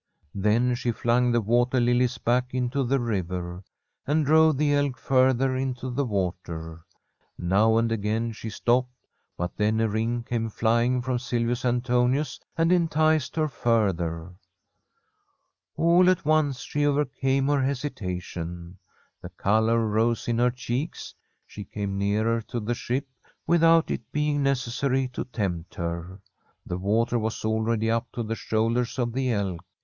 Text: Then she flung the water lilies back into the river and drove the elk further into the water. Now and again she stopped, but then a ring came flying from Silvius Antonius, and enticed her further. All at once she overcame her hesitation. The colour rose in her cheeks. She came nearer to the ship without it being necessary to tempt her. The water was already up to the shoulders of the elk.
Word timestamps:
Then 0.33 0.73
she 0.73 0.91
flung 0.91 1.31
the 1.31 1.41
water 1.41 1.79
lilies 1.79 2.17
back 2.17 2.55
into 2.55 2.83
the 2.83 2.99
river 2.99 3.63
and 4.07 4.25
drove 4.25 4.57
the 4.57 4.73
elk 4.73 4.97
further 4.97 5.55
into 5.55 5.91
the 5.91 6.05
water. 6.05 6.83
Now 7.37 7.77
and 7.77 7.91
again 7.91 8.31
she 8.31 8.49
stopped, 8.49 8.95
but 9.37 9.55
then 9.57 9.79
a 9.79 9.87
ring 9.87 10.23
came 10.23 10.49
flying 10.49 11.03
from 11.03 11.19
Silvius 11.19 11.63
Antonius, 11.63 12.39
and 12.57 12.71
enticed 12.71 13.35
her 13.35 13.47
further. 13.47 14.33
All 15.75 16.09
at 16.09 16.25
once 16.25 16.61
she 16.61 16.83
overcame 16.83 17.45
her 17.45 17.61
hesitation. 17.61 18.79
The 19.21 19.29
colour 19.29 19.87
rose 19.87 20.27
in 20.27 20.39
her 20.39 20.49
cheeks. 20.49 21.13
She 21.45 21.63
came 21.63 21.99
nearer 21.99 22.41
to 22.47 22.59
the 22.59 22.73
ship 22.73 23.07
without 23.45 23.91
it 23.91 24.11
being 24.11 24.41
necessary 24.41 25.09
to 25.09 25.25
tempt 25.25 25.75
her. 25.75 26.19
The 26.65 26.79
water 26.79 27.19
was 27.19 27.45
already 27.45 27.91
up 27.91 28.11
to 28.13 28.23
the 28.23 28.33
shoulders 28.33 28.97
of 28.97 29.13
the 29.13 29.29
elk. 29.31 29.63